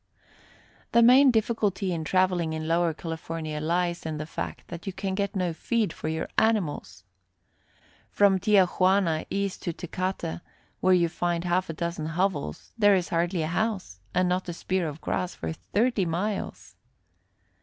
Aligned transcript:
The 0.93 1.03
main 1.03 1.29
difficulty 1.29 1.93
in 1.93 2.03
traveling 2.03 2.53
in 2.53 2.67
Lower 2.67 2.91
California 2.91 3.59
lies 3.61 4.03
in 4.03 4.17
the 4.17 4.25
fact 4.25 4.67
that 4.69 4.87
you 4.87 4.93
can 4.93 5.13
get 5.13 5.35
no 5.35 5.53
feed 5.53 5.93
for 5.93 6.07
your 6.07 6.27
animals. 6.39 7.03
From 8.09 8.39
Tia 8.39 8.65
Juana 8.65 9.27
east 9.29 9.61
to 9.61 9.73
Tecate, 9.73 10.41
where 10.79 10.95
you 10.95 11.07
find 11.07 11.43
half 11.43 11.69
a 11.69 11.73
dozen 11.73 12.07
hovels, 12.07 12.71
there 12.75 12.95
is 12.95 13.09
hardly 13.09 13.43
a 13.43 13.47
house 13.47 13.99
and 14.11 14.27
not 14.27 14.49
a 14.49 14.53
spear 14.53 14.87
of 14.87 15.01
grass 15.01 15.35
for 15.35 15.53
thirty 15.53 16.05
miles. 16.07 16.75